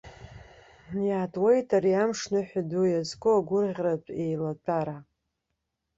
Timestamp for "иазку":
2.87-3.29